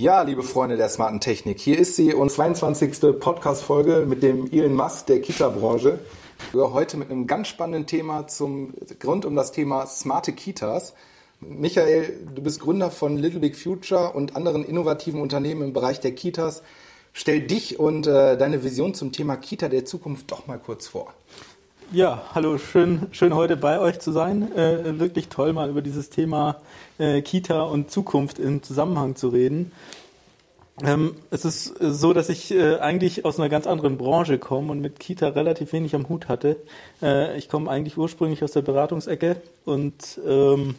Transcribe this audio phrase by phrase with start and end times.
[0.00, 3.20] Ja, liebe Freunde der smarten Technik, hier ist sie und 22.
[3.20, 5.98] Podcast-Folge mit dem Elon Musk der Kita-Branche.
[6.54, 10.94] Heute mit einem ganz spannenden Thema zum Grund um das Thema smarte Kitas.
[11.40, 16.14] Michael, du bist Gründer von Little Big Future und anderen innovativen Unternehmen im Bereich der
[16.14, 16.62] Kitas.
[17.12, 21.12] Stell dich und äh, deine Vision zum Thema Kita der Zukunft doch mal kurz vor.
[21.92, 24.56] Ja, hallo, schön, schön heute bei euch zu sein.
[24.56, 26.60] Äh, wirklich toll, mal über dieses Thema
[26.98, 29.72] äh, Kita und Zukunft im Zusammenhang zu reden.
[30.84, 34.80] Ähm, es ist so, dass ich äh, eigentlich aus einer ganz anderen Branche komme und
[34.80, 36.58] mit Kita relativ wenig am Hut hatte.
[37.02, 40.76] Äh, ich komme eigentlich ursprünglich aus der Beratungsecke und ähm,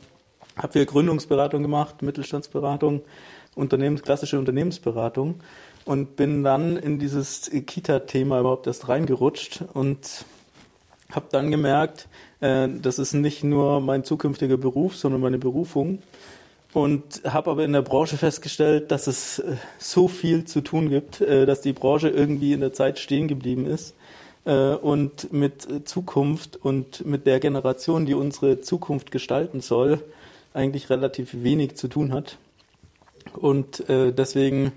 [0.55, 3.01] habe viel Gründungsberatung gemacht, Mittelstandsberatung,
[3.53, 5.41] Unternehmens, klassische Unternehmensberatung
[5.83, 10.23] und bin dann in dieses Kita-Thema überhaupt erst reingerutscht und
[11.11, 12.07] habe dann gemerkt,
[12.39, 15.99] äh, das ist nicht nur mein zukünftiger Beruf, sondern meine Berufung.
[16.73, 21.19] Und habe aber in der Branche festgestellt, dass es äh, so viel zu tun gibt,
[21.21, 23.93] äh, dass die Branche irgendwie in der Zeit stehen geblieben ist
[24.45, 30.01] äh, und mit Zukunft und mit der Generation, die unsere Zukunft gestalten soll,
[30.53, 32.37] eigentlich relativ wenig zu tun hat.
[33.33, 34.71] Und äh, deswegen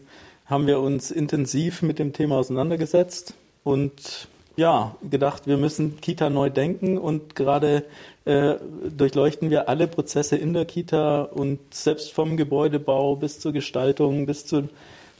[0.47, 6.51] haben wir uns intensiv mit dem Thema auseinandergesetzt und ja, gedacht, wir müssen Kita neu
[6.51, 7.85] denken und gerade
[8.25, 8.55] äh,
[8.97, 14.47] durchleuchten wir alle Prozesse in der Kita und selbst vom Gebäudebau bis zur Gestaltung, bis,
[14.47, 14.69] zu,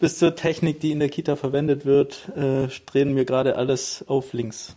[0.01, 4.33] bis zur Technik, die in der Kita verwendet wird, äh, drehen wir gerade alles auf
[4.33, 4.77] links.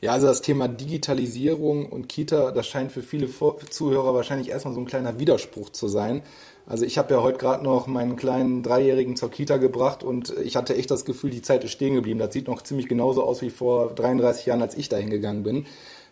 [0.00, 4.80] Ja, also das Thema Digitalisierung und Kita, das scheint für viele Zuhörer wahrscheinlich erstmal so
[4.80, 6.22] ein kleiner Widerspruch zu sein.
[6.66, 10.56] Also ich habe ja heute gerade noch meinen kleinen Dreijährigen zur Kita gebracht und ich
[10.56, 12.18] hatte echt das Gefühl, die Zeit ist stehen geblieben.
[12.18, 15.66] Das sieht noch ziemlich genauso aus wie vor 33 Jahren, als ich da hingegangen bin.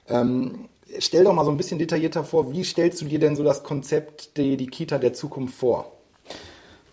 [0.09, 3.45] Ähm, stell doch mal so ein bisschen detaillierter vor, wie stellst du dir denn so
[3.45, 5.98] das Konzept, die, die Kita der Zukunft vor?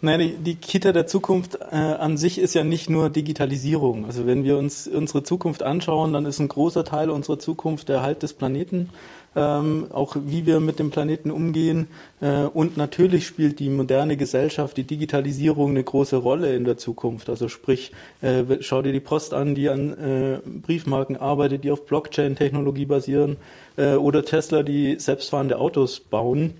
[0.06, 4.06] Naja, die, die Kita der Zukunft äh, an sich ist ja nicht nur Digitalisierung.
[4.06, 7.98] Also wenn wir uns unsere Zukunft anschauen, dann ist ein großer Teil unserer Zukunft der
[7.98, 8.90] Erhalt des Planeten
[9.36, 11.88] ähm, auch wie wir mit dem Planeten umgehen.
[12.22, 17.30] Äh, und natürlich spielt die moderne Gesellschaft, die Digitalisierung eine große Rolle in der Zukunft.
[17.30, 17.92] Also sprich,
[18.22, 23.38] äh, schau dir die Post an, die an äh, Briefmarken arbeitet, die auf Blockchain-Technologie basieren,
[23.78, 26.54] äh, oder Tesla, die selbstfahrende Autos bauen.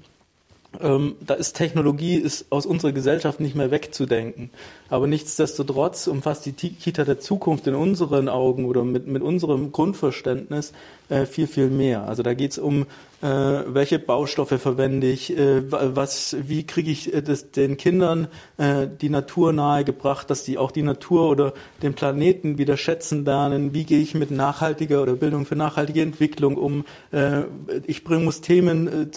[0.82, 4.50] Ähm, da ist Technologie ist aus unserer Gesellschaft nicht mehr wegzudenken.
[4.90, 10.74] Aber nichtsdestotrotz umfasst die Kita der Zukunft in unseren Augen oder mit, mit unserem Grundverständnis
[11.10, 12.08] äh, viel, viel mehr.
[12.08, 12.84] Also da geht es um,
[13.22, 13.28] äh,
[13.68, 19.10] welche Baustoffe verwende ich, äh, was, wie kriege ich äh, das, den Kindern äh, die
[19.10, 24.00] Natur nahegebracht, dass die auch die Natur oder den Planeten wieder schätzen lernen, wie gehe
[24.00, 26.86] ich mit nachhaltiger oder Bildung für nachhaltige Entwicklung um.
[27.12, 27.44] Äh,
[27.86, 29.12] ich bringe muss Themen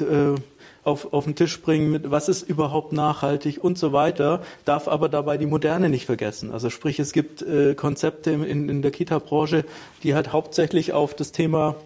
[0.85, 5.09] auf, auf den Tisch bringen mit, was ist überhaupt nachhaltig und so weiter, darf aber
[5.09, 6.53] dabei die Moderne nicht vergessen.
[6.53, 9.65] Also sprich, es gibt äh, Konzepte in, in der Kita-Branche,
[10.03, 11.77] die halt hauptsächlich auf das Thema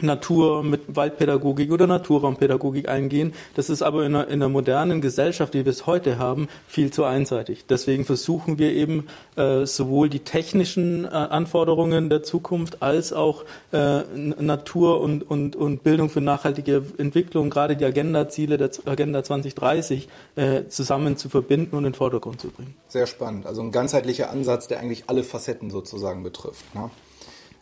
[0.00, 3.32] Natur mit Waldpädagogik oder Naturraumpädagogik eingehen.
[3.54, 6.92] Das ist aber in einer, in einer modernen Gesellschaft, wie wir es heute haben, viel
[6.92, 7.66] zu einseitig.
[7.68, 9.06] Deswegen versuchen wir eben
[9.36, 15.84] äh, sowohl die technischen äh, Anforderungen der Zukunft als auch äh, Natur und, und, und
[15.84, 21.84] Bildung für nachhaltige Entwicklung, gerade die Agenda-Ziele der Agenda 2030 äh, zusammen zu verbinden und
[21.84, 22.74] in den Vordergrund zu bringen.
[22.88, 23.46] Sehr spannend.
[23.46, 26.74] Also ein ganzheitlicher Ansatz, der eigentlich alle Facetten sozusagen betrifft.
[26.74, 26.90] Ne?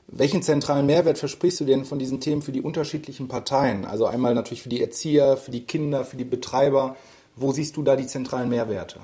[0.08, 3.84] Welchen zentralen Mehrwert versprichst du denn von diesen Themen für die unterschiedlichen Parteien?
[3.84, 6.96] Also einmal natürlich für die Erzieher, für die Kinder, für die Betreiber.
[7.36, 9.00] Wo siehst du da die zentralen Mehrwerte?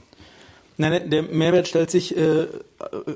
[0.81, 2.47] Nein, der Mehrwert stellt sich äh,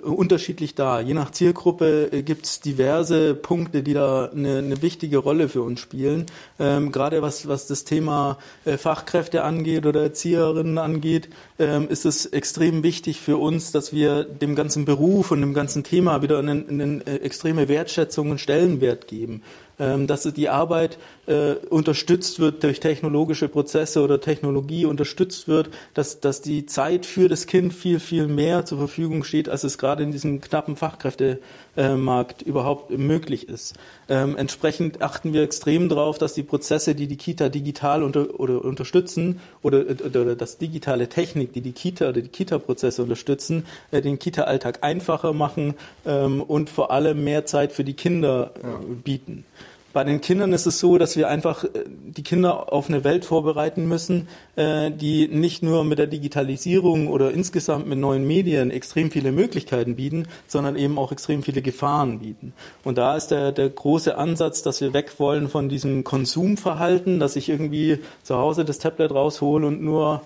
[0.03, 1.01] unterschiedlich dar.
[1.01, 5.63] Je nach Zielgruppe äh, gibt es diverse Punkte, die da eine, eine, wichtige Rolle für
[5.63, 6.27] uns spielen.
[6.59, 11.29] Ähm, Gerade was, was das Thema äh, Fachkräfte angeht oder Erzieherinnen angeht,
[11.61, 15.85] ähm, ist es extrem wichtig für uns, dass wir dem ganzen Beruf und dem ganzen
[15.85, 19.41] Thema wieder eine, eine äh, extreme Wertschätzung und Stellenwert geben
[19.79, 26.43] dass die Arbeit äh, unterstützt wird durch technologische Prozesse oder Technologie unterstützt wird, dass, dass
[26.43, 30.11] die Zeit für das Kind viel, viel mehr zur Verfügung steht, als es gerade in
[30.11, 33.75] diesem knappen Fachkräftemarkt überhaupt möglich ist.
[34.09, 38.65] Ähm, entsprechend achten wir extrem darauf, dass die Prozesse, die die Kita digital unter, oder
[38.65, 44.19] unterstützen oder, oder das digitale Technik, die die Kita oder die Kita-Prozesse unterstützen, äh, den
[44.19, 45.75] Kita-Alltag einfacher machen
[46.05, 49.45] ähm, und vor allem mehr Zeit für die Kinder äh, bieten.
[49.93, 53.25] Bei den Kindern ist es so, dass wir einfach äh, die Kinder auf eine Welt
[53.25, 59.11] vorbereiten müssen, äh, die nicht nur mit der Digitalisierung oder insgesamt mit neuen Medien extrem
[59.11, 62.55] viele Möglichkeiten bieten, sondern eben auch extrem viele Gefahren bieten.
[62.85, 67.37] Und da ist der, der große Ansatz, dass wir weg wollen von diesem Konsumverhalten, dass
[67.37, 70.23] ich irgendwie zu Hause das Tablet raushole und nur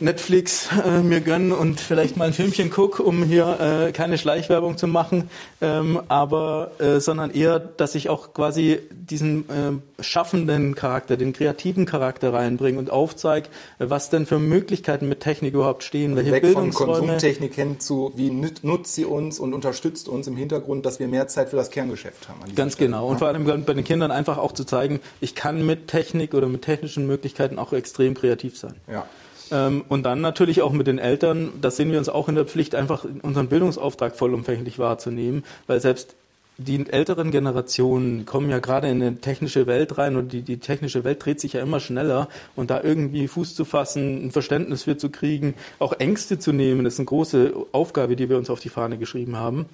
[0.00, 4.76] Netflix äh, mir gönnen und vielleicht mal ein Filmchen gucke, um hier äh, keine Schleichwerbung
[4.78, 5.28] zu machen,
[5.60, 11.84] ähm, aber äh, sondern eher, dass ich auch quasi diesen äh, schaffenden Charakter, den kreativen
[11.84, 13.48] Charakter reinbringe und aufzeige,
[13.78, 16.92] was denn für Möglichkeiten mit Technik überhaupt stehen, welche Weg Bildungsräume.
[16.92, 21.08] von Konsumtechnik hin zu, wie nutzt sie uns und unterstützt uns im Hintergrund, dass wir
[21.08, 22.38] mehr Zeit für das Kerngeschäft haben.
[22.54, 22.90] Ganz Stelle.
[22.90, 23.08] genau.
[23.08, 26.46] Und vor allem bei den Kindern einfach auch zu zeigen, ich kann mit Technik oder
[26.46, 28.74] mit technischen Möglichkeiten auch extrem kreativ sein.
[28.86, 29.04] Ja.
[29.50, 32.44] Ähm, und dann natürlich auch mit den Eltern, da sehen wir uns auch in der
[32.44, 36.14] Pflicht, einfach unseren Bildungsauftrag vollumfänglich wahrzunehmen, weil selbst
[36.58, 41.04] die älteren Generationen kommen ja gerade in eine technische Welt rein und die, die technische
[41.04, 44.96] Welt dreht sich ja immer schneller und da irgendwie Fuß zu fassen, ein Verständnis für
[44.96, 48.58] zu kriegen, auch Ängste zu nehmen, das ist eine große Aufgabe, die wir uns auf
[48.58, 49.66] die Fahne geschrieben haben.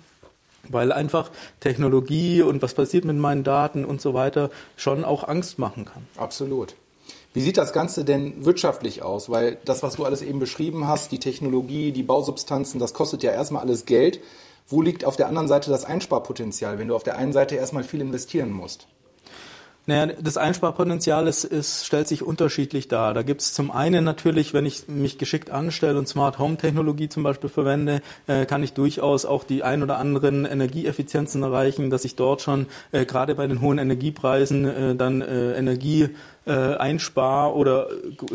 [0.68, 1.30] Weil einfach
[1.60, 6.06] Technologie und was passiert mit meinen Daten und so weiter schon auch Angst machen kann.
[6.16, 6.74] Absolut.
[7.34, 9.28] Wie sieht das Ganze denn wirtschaftlich aus?
[9.28, 13.32] Weil das, was du alles eben beschrieben hast, die Technologie, die Bausubstanzen, das kostet ja
[13.32, 14.20] erstmal alles Geld.
[14.68, 17.82] Wo liegt auf der anderen Seite das Einsparpotenzial, wenn du auf der einen Seite erstmal
[17.82, 18.86] viel investieren musst?
[19.86, 23.12] Naja, das Einsparpotenzial ist, ist, stellt sich unterschiedlich dar.
[23.12, 27.10] Da gibt es zum einen natürlich, wenn ich mich geschickt anstelle und Smart Home Technologie
[27.10, 32.06] zum Beispiel verwende, äh, kann ich durchaus auch die ein oder anderen Energieeffizienzen erreichen, dass
[32.06, 36.08] ich dort schon äh, gerade bei den hohen Energiepreisen äh, dann äh, Energie
[36.46, 37.88] äh, einspare oder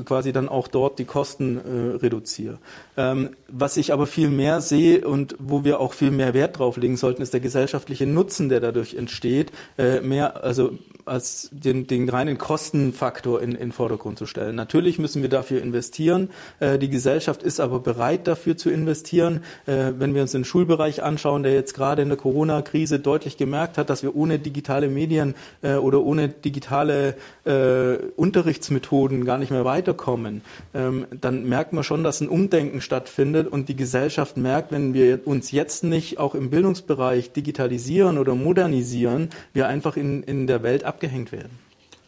[0.05, 2.57] quasi dann auch dort die Kosten äh, reduziere.
[2.97, 6.77] Ähm, was ich aber viel mehr sehe und wo wir auch viel mehr Wert drauf
[6.77, 10.71] legen sollten, ist der gesellschaftliche Nutzen, der dadurch entsteht, äh, mehr also
[11.05, 14.55] als den, den reinen Kostenfaktor in, in Vordergrund zu stellen.
[14.55, 16.29] Natürlich müssen wir dafür investieren.
[16.59, 19.43] Äh, die Gesellschaft ist aber bereit dafür zu investieren.
[19.65, 23.77] Äh, wenn wir uns den Schulbereich anschauen, der jetzt gerade in der Corona-Krise deutlich gemerkt
[23.77, 27.15] hat, dass wir ohne digitale Medien äh, oder ohne digitale
[27.45, 30.41] äh, Unterrichtsmethoden gar nicht mehr weiterkommen,
[30.73, 35.25] ähm, dann merkt man schon, dass ein Umdenken stattfindet und die Gesellschaft merkt, wenn wir
[35.25, 40.83] uns jetzt nicht auch im Bildungsbereich digitalisieren oder modernisieren, wir einfach in, in der Welt
[40.83, 41.59] abgehängt werden.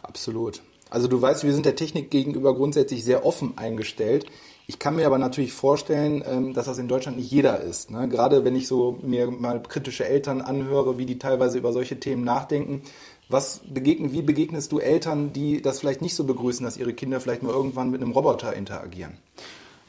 [0.01, 0.61] Absolut.
[0.89, 4.25] Also du weißt, wir sind der Technik gegenüber grundsätzlich sehr offen eingestellt.
[4.67, 7.91] Ich kann mir aber natürlich vorstellen, ähm, dass das in Deutschland nicht jeder ist.
[7.91, 8.07] Ne?
[8.07, 12.23] Gerade wenn ich so mir mal kritische Eltern anhöre, wie die teilweise über solche Themen
[12.23, 12.81] nachdenken,
[13.27, 17.19] was begegnen, wie begegnest du Eltern, die das vielleicht nicht so begrüßen, dass ihre Kinder
[17.19, 19.17] vielleicht mal irgendwann mit einem Roboter interagieren?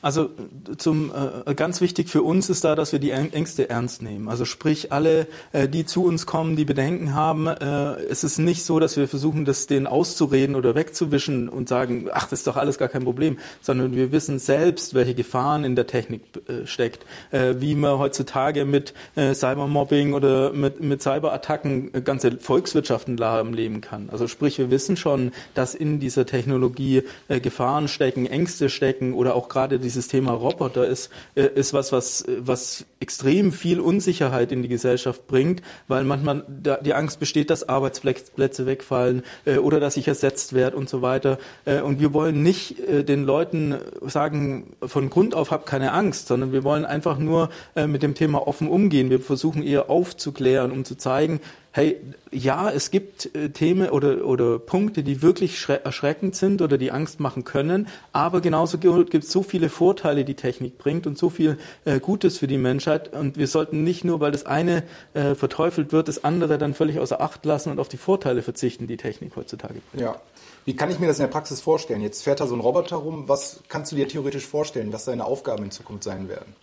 [0.02, 0.30] Also
[0.78, 1.12] zum
[1.46, 4.28] äh, ganz wichtig für uns ist da, dass wir die Ängste ernst nehmen.
[4.28, 8.64] Also sprich alle, äh, die zu uns kommen, die Bedenken haben, äh, es ist nicht
[8.64, 12.56] so, dass wir versuchen, das denen auszureden oder wegzuwischen und sagen, ach, das ist doch
[12.56, 17.06] alles gar kein Problem, sondern wir wissen selbst, welche Gefahren in der Technik äh, steckt,
[17.30, 23.80] äh, wie man heutzutage mit äh, Cybermobbing oder mit, mit Cyberattacken äh, ganze Volkswirtschaften lahmleben
[23.80, 24.10] kann.
[24.10, 29.36] Also sprich, wir wissen schon, dass in dieser Technologie äh, Gefahren stecken, Ängste stecken oder
[29.36, 34.50] auch gerade die dieses Thema Roboter ist, äh, ist was, was, was extrem viel Unsicherheit
[34.52, 36.44] in die Gesellschaft bringt, weil manchmal
[36.82, 41.38] die Angst besteht, dass Arbeitsplätze wegfallen äh, oder dass ich ersetzt werde und so weiter.
[41.66, 46.52] Äh, und wir wollen nicht den Leuten sagen, von Grund auf habt keine Angst, sondern
[46.52, 49.10] wir wollen einfach nur mit dem Thema offen umgehen.
[49.10, 51.40] Wir versuchen eher aufzuklären, um zu zeigen,
[51.72, 56.92] hey, ja, es gibt äh, Themen oder, oder Punkte, die wirklich erschreckend sind oder die
[56.92, 61.30] Angst machen können, aber genauso gibt es so viele Vorteile, die Technik bringt und so
[61.30, 65.34] viel äh, Gutes für die Menschheit und wir sollten nicht nur, weil das eine äh,
[65.34, 68.98] verteufelt wird, das andere dann völlig außer Acht lassen und auf die Vorteile verzichten, die
[68.98, 70.02] Technik heutzutage bringt.
[70.02, 70.20] Ja.
[70.64, 72.02] Wie kann ich mir das in der Praxis vorstellen?
[72.02, 73.24] Jetzt fährt da so ein Roboter rum.
[73.26, 76.54] Was kannst du dir theoretisch vorstellen, was seine Aufgaben in Zukunft sein werden?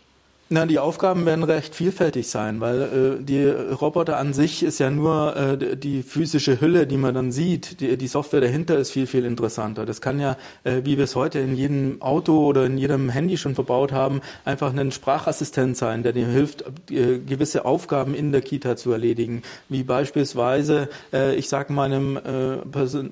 [0.52, 2.82] Na, die Aufgaben werden recht vielfältig sein, weil
[3.20, 7.32] äh, die Roboter an sich ist ja nur äh, die physische Hülle, die man dann
[7.32, 7.82] sieht.
[7.82, 9.86] Die, die Software dahinter ist viel, viel interessanter.
[9.86, 13.38] Das kann ja, äh, wie wir es heute in jedem Auto oder in jedem Handy
[13.38, 18.42] schon verbaut haben, einfach ein Sprachassistent sein, der dir hilft, äh, gewisse Aufgaben in der
[18.42, 19.44] Kita zu erledigen.
[19.68, 22.58] Wie beispielsweise, äh, ich sage meinem äh,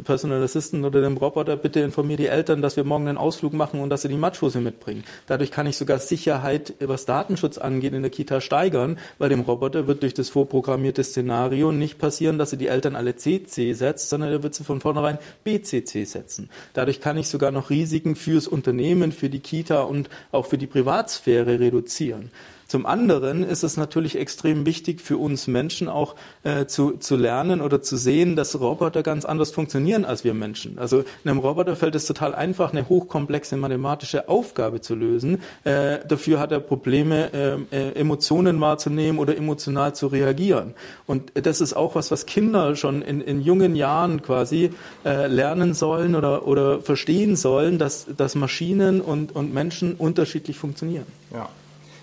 [0.03, 3.79] Personal Assistant oder dem Roboter, bitte informiere die Eltern, dass wir morgen einen Ausflug machen
[3.79, 5.03] und dass sie die Matschhose mitbringen.
[5.27, 9.41] Dadurch kann ich sogar Sicherheit, was Daten Datenschutz angeht, in der Kita steigern, weil dem
[9.41, 14.09] Roboter wird durch das vorprogrammierte Szenario nicht passieren, dass er die Eltern alle CC setzt,
[14.09, 16.49] sondern er wird sie von vornherein BCC setzen.
[16.73, 20.67] Dadurch kann ich sogar noch Risiken fürs Unternehmen, für die Kita und auch für die
[20.67, 22.31] Privatsphäre reduzieren.
[22.67, 27.61] Zum anderen ist es natürlich extrem wichtig für uns Menschen auch äh, zu, zu lernen
[27.61, 30.77] oder zu sehen, dass Roboter ganz anders funktionieren als wir Menschen.
[30.77, 35.41] Also einem Roboter fällt es total einfach, eine hochkomplexe mathematische Aufgabe zu lösen.
[35.63, 37.31] Äh, dafür hat er Probleme,
[37.71, 40.73] äh, äh Emotionen wahrzunehmen oder emotional zu reagieren.
[41.05, 44.71] Und das ist auch was, was Kinder schon in, in jungen Jahren quasi
[45.05, 51.05] äh, lernen sollen oder, oder verstehen sollen, dass, dass Maschinen und, und Menschen unterschiedlich funktionieren.
[51.33, 51.49] Ja.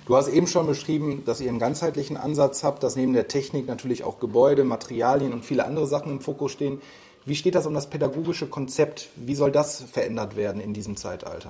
[0.07, 3.67] Du hast eben schon beschrieben, dass ihr einen ganzheitlichen Ansatz habt, dass neben der Technik
[3.67, 6.83] natürlich auch Gebäude, Materialien und viele andere Sachen im Fokus stehen.
[7.26, 9.09] Wie steht das um das pädagogische Konzept?
[9.16, 11.49] Wie soll das verändert werden in diesem Zeitalter?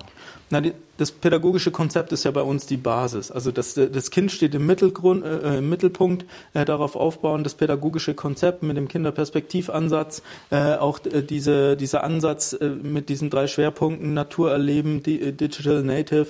[0.49, 3.29] Na, die, das pädagogische Konzept ist ja bei uns die Basis.
[3.29, 8.13] Also das, das Kind steht im, Mittelgrund, äh, im Mittelpunkt, äh, darauf aufbauen, das pädagogische
[8.13, 14.13] Konzept mit dem Kinderperspektivansatz, äh, auch äh, diese, dieser Ansatz äh, mit diesen drei Schwerpunkten
[14.13, 16.27] Natur erleben, die, äh, Digital Native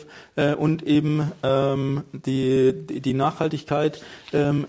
[0.57, 4.01] und eben ähm, die, die Nachhaltigkeit.
[4.33, 4.67] Ähm,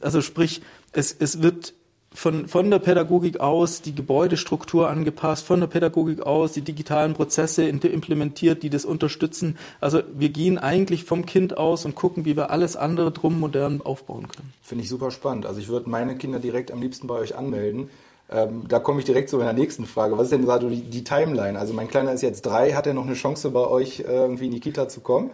[0.00, 0.60] also sprich,
[0.92, 1.74] es, es wird
[2.16, 7.68] von, von der Pädagogik aus die Gebäudestruktur angepasst, von der Pädagogik aus die digitalen Prozesse
[7.68, 9.58] implementiert, die das unterstützen.
[9.80, 13.82] Also wir gehen eigentlich vom Kind aus und gucken, wie wir alles andere drum modern
[13.82, 14.52] aufbauen können.
[14.62, 15.44] Finde ich super spannend.
[15.44, 17.90] Also ich würde meine Kinder direkt am liebsten bei euch anmelden.
[18.30, 20.16] Ähm, da komme ich direkt zu meiner nächsten Frage.
[20.16, 21.58] Was ist denn gerade die, die Timeline?
[21.58, 24.46] Also mein Kleiner ist jetzt drei, hat er noch eine Chance bei euch äh, irgendwie
[24.46, 25.30] in die Kita zu kommen?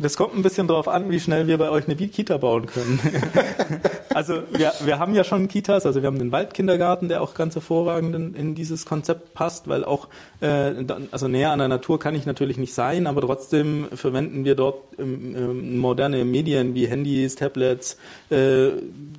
[0.00, 3.00] Das kommt ein bisschen darauf an, wie schnell wir bei euch eine Kita bauen können.
[4.14, 7.56] also wir, wir haben ja schon Kitas, also wir haben den Waldkindergarten, der auch ganz
[7.56, 10.06] hervorragend in, in dieses Konzept passt, weil auch,
[10.40, 10.72] äh,
[11.10, 14.76] also näher an der Natur kann ich natürlich nicht sein, aber trotzdem verwenden wir dort
[15.00, 17.98] ähm, moderne Medien wie Handys, Tablets,
[18.30, 18.68] äh,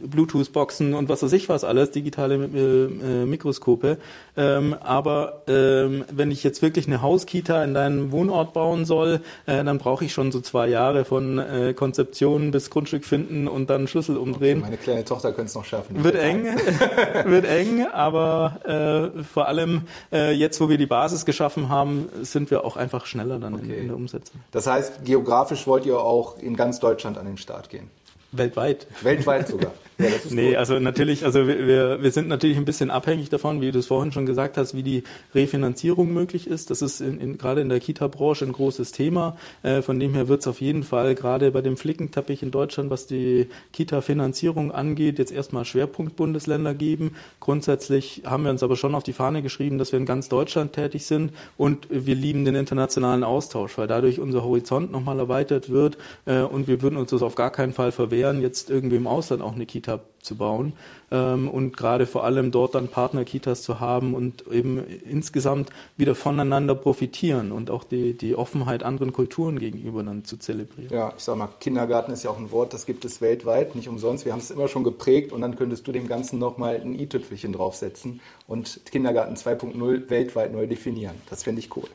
[0.01, 3.97] Bluetooth-Boxen und was weiß ich was alles, digitale äh, Mikroskope.
[4.37, 9.61] Ähm, aber ähm, wenn ich jetzt wirklich eine Hauskita in deinem Wohnort bauen soll, äh,
[9.61, 13.87] dann brauche ich schon so zwei Jahre von äh, Konzeption bis Grundstück finden und dann
[13.87, 14.61] Schlüssel umdrehen.
[14.61, 16.03] Meine kleine Tochter könnte es noch schaffen.
[16.03, 16.45] Wird eng,
[17.25, 22.51] wird eng, aber äh, vor allem äh, jetzt, wo wir die Basis geschaffen haben, sind
[22.51, 23.63] wir auch einfach schneller dann okay.
[23.65, 24.39] in, in der Umsetzung.
[24.51, 27.89] Das heißt, geografisch wollt ihr auch in ganz Deutschland an den Start gehen?
[28.31, 28.87] Weltweit.
[29.01, 29.73] Weltweit sogar.
[29.99, 30.57] Ja, nee, gut.
[30.57, 34.13] also natürlich, also wir, wir sind natürlich ein bisschen abhängig davon, wie du es vorhin
[34.13, 35.03] schon gesagt hast, wie die
[35.35, 36.69] Refinanzierung möglich ist.
[36.69, 39.35] Das ist in, in, gerade in der Kita-Branche ein großes Thema.
[39.61, 42.89] Äh, von dem her wird es auf jeden Fall gerade bei dem Flickenteppich in Deutschland,
[42.89, 47.15] was die Kita-Finanzierung angeht, jetzt erstmal Schwerpunktbundesländer geben.
[47.41, 50.71] Grundsätzlich haben wir uns aber schon auf die Fahne geschrieben, dass wir in ganz Deutschland
[50.71, 55.97] tätig sind und wir lieben den internationalen Austausch, weil dadurch unser Horizont nochmal erweitert wird
[56.25, 59.41] äh, und wir würden uns das auf gar keinen Fall verwehren, jetzt irgendwie im Ausland
[59.41, 60.73] auch eine Kita Kita zu bauen
[61.11, 66.75] ähm, und gerade vor allem dort dann Partner-Kitas zu haben und eben insgesamt wieder voneinander
[66.75, 70.91] profitieren und auch die, die Offenheit anderen Kulturen gegenüber dann zu zelebrieren.
[70.91, 73.87] Ja, ich sag mal, Kindergarten ist ja auch ein Wort, das gibt es weltweit, nicht
[73.87, 74.25] umsonst.
[74.25, 77.53] Wir haben es immer schon geprägt und dann könntest du dem Ganzen nochmal ein i-Tüpfelchen
[77.53, 81.15] draufsetzen und Kindergarten 2.0 weltweit neu definieren.
[81.29, 81.87] Das fände ich cool.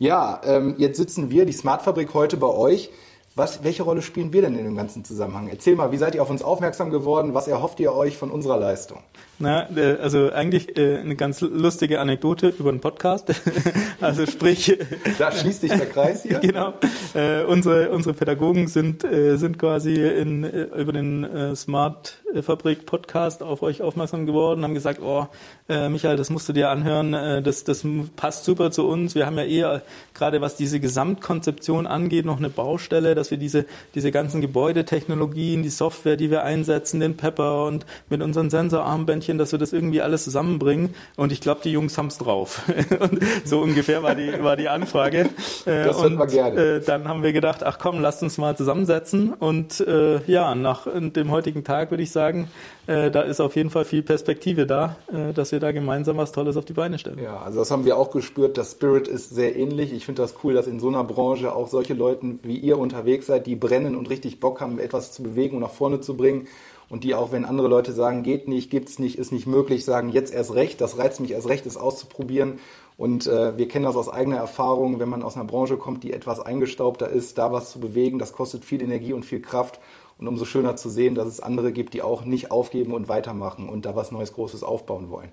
[0.00, 2.90] Ja, ähm, jetzt sitzen wir, die Smartfabrik, heute bei euch.
[3.38, 5.46] Was, welche Rolle spielen wir denn in dem ganzen Zusammenhang?
[5.48, 7.34] Erzähl mal, wie seid ihr auf uns aufmerksam geworden?
[7.34, 8.98] Was erhofft ihr euch von unserer Leistung?
[9.40, 13.32] Na, äh, also eigentlich äh, eine ganz lustige Anekdote über einen Podcast.
[14.00, 14.76] also sprich.
[15.16, 16.38] da schließt sich der Kreis hier.
[16.40, 16.74] genau.
[17.14, 23.80] Äh, unsere, unsere Pädagogen sind, sind quasi in, über den Smart Fabrik Podcast auf euch
[23.80, 25.26] aufmerksam geworden, haben gesagt, oh,
[25.68, 27.84] Michael, das musst du dir anhören, das, das
[28.16, 29.14] passt super zu uns.
[29.14, 29.82] Wir haben ja eher
[30.14, 35.68] gerade was diese Gesamtkonzeption angeht, noch eine Baustelle, dass wir diese, diese ganzen Gebäudetechnologien, die
[35.68, 40.24] Software, die wir einsetzen, den Pepper und mit unseren Sensorarmbändchen, dass wir das irgendwie alles
[40.24, 40.94] zusammenbringen.
[41.16, 42.62] Und ich glaube, die Jungs haben es drauf.
[43.44, 45.30] so ungefähr war die, war die Anfrage.
[45.64, 46.60] Das und, wir gerne.
[46.60, 49.32] Äh, dann haben wir gedacht, ach komm, lasst uns mal zusammensetzen.
[49.32, 52.48] Und äh, ja, nach dem heutigen Tag würde ich sagen,
[52.88, 56.32] äh, da ist auf jeden Fall viel Perspektive da, äh, dass wir da gemeinsam was
[56.32, 57.18] Tolles auf die Beine stellen.
[57.22, 58.56] Ja, also das haben wir auch gespürt.
[58.56, 59.92] Das Spirit ist sehr ähnlich.
[59.92, 63.26] Ich finde das cool, dass in so einer Branche auch solche Leute wie ihr unterwegs
[63.26, 66.48] seid, die brennen und richtig Bock haben, etwas zu bewegen und nach vorne zu bringen.
[66.88, 70.08] Und die auch, wenn andere Leute sagen, geht nicht, gibt's nicht, ist nicht möglich, sagen,
[70.08, 72.58] jetzt erst recht, das reizt mich erst recht, es auszuprobieren.
[72.96, 76.12] Und äh, wir kennen das aus eigener Erfahrung, wenn man aus einer Branche kommt, die
[76.14, 79.78] etwas eingestaubter ist, da was zu bewegen, das kostet viel Energie und viel Kraft.
[80.18, 83.68] Und umso schöner zu sehen, dass es andere gibt, die auch nicht aufgeben und weitermachen
[83.68, 85.30] und da was Neues, Großes aufbauen wollen.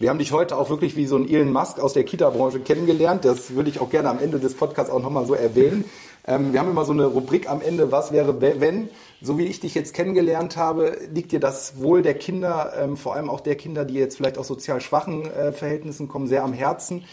[0.00, 3.24] Wir haben dich heute auch wirklich wie so ein Elon Musk aus der Kita-Branche kennengelernt.
[3.24, 5.84] Das würde ich auch gerne am Ende des Podcasts auch nochmal so erwähnen.
[6.24, 8.90] Ähm, wir haben immer so eine Rubrik am Ende, was wäre, wenn?
[9.20, 13.16] So wie ich dich jetzt kennengelernt habe, liegt dir das Wohl der Kinder, ähm, vor
[13.16, 16.52] allem auch der Kinder, die jetzt vielleicht aus sozial schwachen äh, Verhältnissen kommen, sehr am
[16.52, 17.04] Herzen.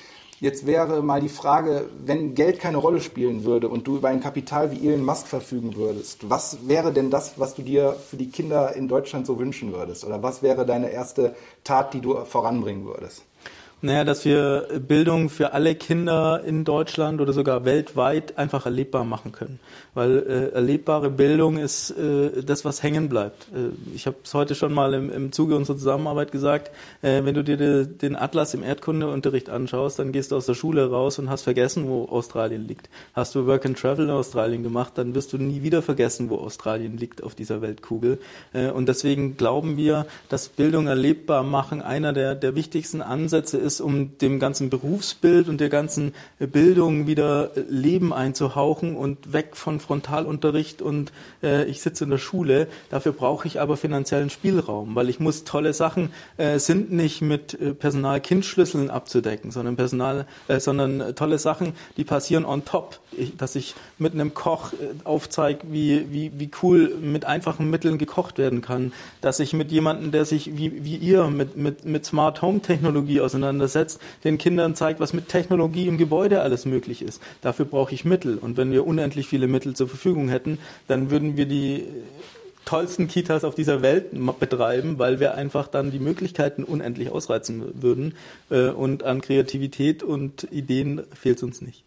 [0.41, 4.19] Jetzt wäre mal die Frage, wenn Geld keine Rolle spielen würde und du über ein
[4.19, 8.29] Kapital wie Elon Musk verfügen würdest, was wäre denn das, was du dir für die
[8.29, 10.03] Kinder in Deutschland so wünschen würdest?
[10.03, 13.23] Oder was wäre deine erste Tat, die du voranbringen würdest?
[13.81, 19.31] Naja, dass wir Bildung für alle Kinder in Deutschland oder sogar weltweit einfach erlebbar machen
[19.33, 19.59] können.
[19.93, 23.47] Weil äh, erlebbare Bildung ist äh, das, was hängen bleibt.
[23.53, 27.35] Äh, ich habe es heute schon mal im, im Zuge unserer Zusammenarbeit gesagt, äh, wenn
[27.35, 31.19] du dir de, den Atlas im Erdkundeunterricht anschaust, dann gehst du aus der Schule raus
[31.19, 32.89] und hast vergessen, wo Australien liegt.
[33.13, 36.37] Hast du Work and Travel in Australien gemacht, dann wirst du nie wieder vergessen, wo
[36.37, 38.19] Australien liegt auf dieser Weltkugel.
[38.53, 43.64] Äh, und deswegen glauben wir, dass Bildung erlebbar machen einer der, der wichtigsten Ansätze ist,
[43.65, 49.79] ist, um dem ganzen Berufsbild und der ganzen Bildung wieder Leben einzuhauchen und weg von
[49.79, 51.11] Frontalunterricht und
[51.43, 52.67] äh, ich sitze in der Schule.
[52.89, 57.59] Dafür brauche ich aber finanziellen Spielraum, weil ich muss tolle Sachen äh, sind nicht mit
[57.59, 62.99] äh, Personal-Kindschlüsseln abzudecken, sondern Personal, äh, sondern tolle Sachen, die passieren on top.
[63.17, 67.97] Ich, dass ich mit einem Koch äh, aufzeige, wie, wie, wie cool mit einfachen Mitteln
[67.97, 68.93] gekocht werden kann.
[69.21, 73.21] Dass ich mit jemandem, der sich wie, wie ihr mit, mit, mit Smart Home Technologie
[73.21, 77.21] auseinandersetzt, auseinandersetzt, den Kindern zeigt, was mit Technologie im Gebäude alles möglich ist.
[77.41, 78.37] Dafür brauche ich Mittel.
[78.37, 81.85] Und wenn wir unendlich viele Mittel zur Verfügung hätten, dann würden wir die
[82.65, 84.07] tollsten Kitas auf dieser Welt
[84.39, 88.15] betreiben, weil wir einfach dann die Möglichkeiten unendlich ausreizen würden.
[88.49, 91.83] Äh, und an Kreativität und Ideen fehlt es uns nicht.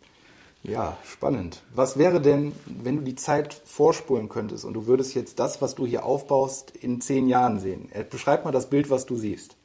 [0.62, 1.62] Ja, spannend.
[1.74, 5.74] Was wäre denn, wenn du die Zeit vorspulen könntest und du würdest jetzt das, was
[5.74, 7.88] du hier aufbaust, in zehn Jahren sehen?
[7.92, 9.56] Äh, beschreib mal das Bild, was du siehst.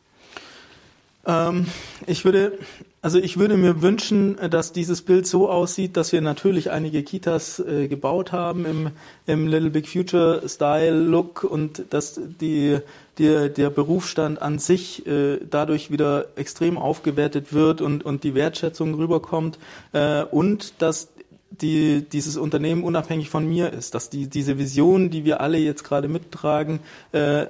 [1.26, 1.68] Ähm,
[2.06, 2.58] ich würde,
[3.02, 7.60] also ich würde mir wünschen, dass dieses Bild so aussieht, dass wir natürlich einige Kitas
[7.60, 8.92] äh, gebaut haben im,
[9.26, 12.80] im Little Big Future Style Look und dass die,
[13.18, 18.94] die, der Berufsstand an sich äh, dadurch wieder extrem aufgewertet wird und, und die Wertschätzung
[18.96, 19.60] rüberkommt
[19.94, 21.13] äh, und dass
[21.62, 25.84] die, dieses Unternehmen unabhängig von mir ist, dass die, diese Vision, die wir alle jetzt
[25.84, 26.80] gerade mittragen,
[27.12, 27.46] äh,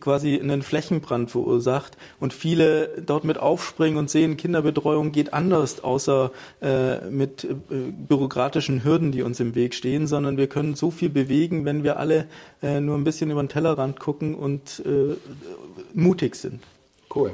[0.00, 6.30] quasi einen Flächenbrand verursacht und viele dort mit aufspringen und sehen, Kinderbetreuung geht anders, außer
[6.62, 7.54] äh, mit äh,
[8.08, 11.98] bürokratischen Hürden, die uns im Weg stehen, sondern wir können so viel bewegen, wenn wir
[11.98, 12.26] alle
[12.62, 15.16] äh, nur ein bisschen über den Tellerrand gucken und äh,
[15.92, 16.62] mutig sind.
[17.14, 17.32] Cool.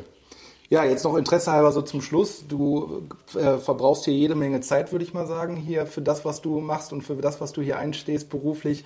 [0.71, 2.45] Ja, jetzt noch Interesse halber so zum Schluss.
[2.47, 6.43] Du äh, verbrauchst hier jede Menge Zeit, würde ich mal sagen, hier für das, was
[6.43, 8.85] du machst und für das, was du hier einstehst beruflich.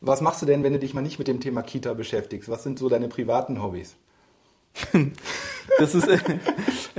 [0.00, 2.48] Was machst du denn, wenn du dich mal nicht mit dem Thema Kita beschäftigst?
[2.48, 3.96] Was sind so deine privaten Hobbys?
[5.78, 6.18] Das ist, äh,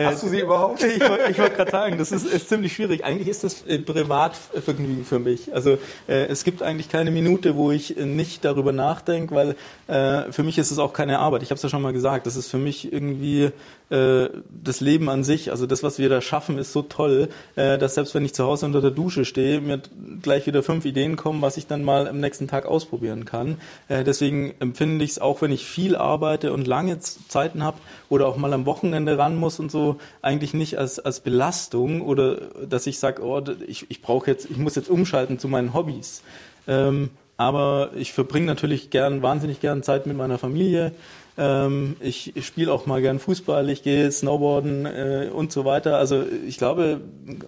[0.05, 0.81] Hast du sie überhaupt?
[0.83, 3.03] Ich, ich wollte gerade sagen, das ist, ist, ziemlich schwierig.
[3.03, 5.53] Eigentlich ist das äh, Privatvergnügen für mich.
[5.53, 5.77] Also
[6.07, 9.55] äh, es gibt eigentlich keine Minute, wo ich äh, nicht darüber nachdenke, weil
[9.87, 11.43] äh, für mich ist es auch keine Arbeit.
[11.43, 12.25] Ich habe es ja schon mal gesagt.
[12.25, 13.51] Das ist für mich irgendwie
[13.89, 15.51] äh, das Leben an sich.
[15.51, 18.45] Also das, was wir da schaffen, ist so toll, äh, dass selbst wenn ich zu
[18.45, 19.81] Hause unter der Dusche stehe, mir
[20.21, 23.57] gleich wieder fünf Ideen kommen, was ich dann mal am nächsten Tag ausprobieren kann.
[23.89, 27.77] Äh, deswegen empfinde ich es auch, wenn ich viel arbeite und lange Zeiten habe
[28.09, 32.35] oder auch mal am Wochenende ran muss und so, eigentlich nicht als, als Belastung oder
[32.67, 36.23] dass ich sage, oh, ich, ich brauche jetzt, ich muss jetzt umschalten zu meinen Hobbys.
[36.67, 40.91] Ähm, aber ich verbringe natürlich gern, wahnsinnig gern Zeit mit meiner Familie.
[41.37, 45.97] Ähm, ich, ich spiele auch mal gern Fußball, ich gehe Snowboarden äh, und so weiter.
[45.97, 46.99] Also ich glaube,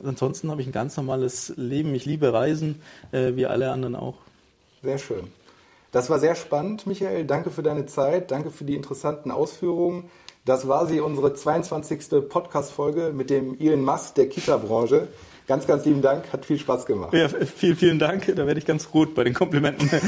[0.06, 1.94] ansonsten habe ich ein ganz normales Leben.
[1.94, 4.16] Ich liebe Reisen, äh, wie alle anderen auch.
[4.82, 5.28] Sehr schön.
[5.92, 7.26] Das war sehr spannend, Michael.
[7.26, 10.10] Danke für deine Zeit, danke für die interessanten Ausführungen.
[10.46, 12.28] Das war sie, unsere 22.
[12.28, 15.10] Podcast-Folge mit dem Elon Musk der Kita-Branche.
[15.48, 17.14] Ganz, ganz lieben Dank, hat viel Spaß gemacht.
[17.14, 18.34] Ja, vielen, vielen Dank.
[18.36, 19.90] Da werde ich ganz rot bei den Komplimenten.